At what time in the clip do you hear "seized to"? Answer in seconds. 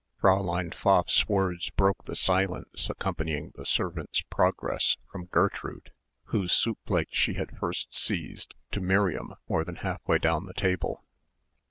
7.95-8.81